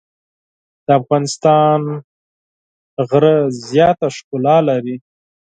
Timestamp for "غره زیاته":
3.09-4.07